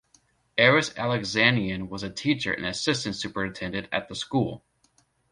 [0.57, 4.63] Aris Alexanian was a teacher and assistant superintendent at the school.